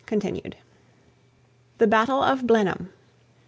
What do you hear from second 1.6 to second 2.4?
THE BATTLE